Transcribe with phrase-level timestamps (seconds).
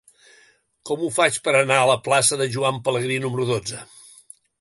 [0.89, 3.83] Com ho faig per anar a la plaça de Joan Pelegrí número dotze?